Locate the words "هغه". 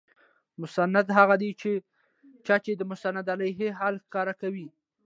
1.17-1.35